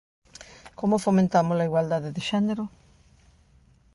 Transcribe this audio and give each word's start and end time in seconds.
¿Como 0.79 1.03
fomentamos 1.05 1.57
a 1.57 1.67
igualdade 1.69 2.09
de 2.15 2.21
xénero? 2.29 2.63